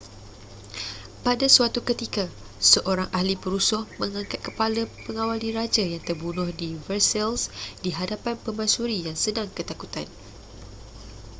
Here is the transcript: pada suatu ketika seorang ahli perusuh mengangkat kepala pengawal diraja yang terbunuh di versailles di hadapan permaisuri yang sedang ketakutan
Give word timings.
pada 1.25 1.45
suatu 1.55 1.79
ketika 1.89 2.23
seorang 2.71 3.05
ahli 3.19 3.35
perusuh 3.43 3.83
mengangkat 4.01 4.39
kepala 4.47 4.81
pengawal 5.05 5.37
diraja 5.45 5.83
yang 5.93 6.01
terbunuh 6.07 6.49
di 6.61 6.69
versailles 6.89 7.43
di 7.85 7.89
hadapan 7.99 8.33
permaisuri 8.43 8.97
yang 9.07 9.13
sedang 9.25 9.49
ketakutan 9.57 10.07